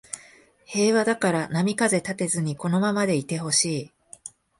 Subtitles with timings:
[0.65, 3.91] 平和だから波風立てずにこのままでいてほしい